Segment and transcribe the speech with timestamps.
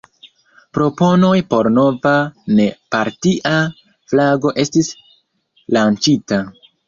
[0.77, 2.13] Proponoj por nova,
[2.59, 3.53] ne-partia
[4.13, 4.91] flago estis
[5.79, 6.41] lanĉita.